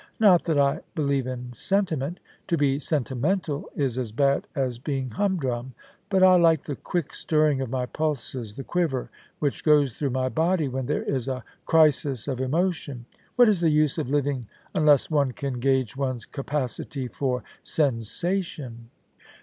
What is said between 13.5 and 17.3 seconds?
the use of living unless one can gauge one's capacity